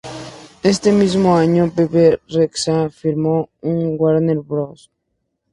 Ese 0.71 0.91
mismo 0.91 1.37
año, 1.37 1.71
Bebe 1.75 2.19
Rexha 2.27 2.89
firmó 2.89 3.49
con 3.61 3.99
Warner 3.99 4.39
Bros. 4.39 4.89